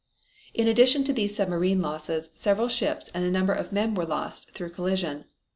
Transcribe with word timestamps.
In 0.55 0.67
addition 0.67 1.03
to 1.03 1.13
these 1.13 1.35
submarine 1.35 1.79
losses 1.79 2.31
several 2.33 2.67
ships 2.69 3.09
and 3.09 3.23
a 3.23 3.29
number 3.29 3.53
of 3.53 3.71
men 3.71 3.93
were 3.93 4.03
lost 4.03 4.49
through 4.49 4.71
collision. 4.71 5.25